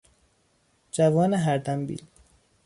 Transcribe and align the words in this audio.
جوان 0.91 1.33
هردمبیل 1.33 2.01